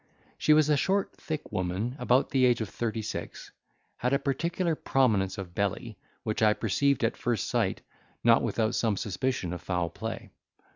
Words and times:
She 0.39 0.51
was 0.53 0.67
a 0.67 0.77
short 0.77 1.15
thick 1.15 1.51
woman, 1.51 1.95
about 1.99 2.31
the 2.31 2.47
age 2.47 2.59
of 2.59 2.69
thirty 2.69 3.03
six, 3.03 3.49
and 3.49 3.53
had 3.97 4.13
a 4.13 4.17
particular 4.17 4.73
prominence 4.73 5.37
of 5.37 5.53
belly, 5.53 5.95
which 6.23 6.41
I 6.41 6.53
perceived 6.53 7.03
at 7.03 7.15
first 7.15 7.47
sight, 7.47 7.81
not 8.23 8.41
without 8.41 8.73
some 8.73 8.97
suspicion 8.97 9.53
of 9.53 9.61
foul 9.61 9.91
play. 9.91 10.31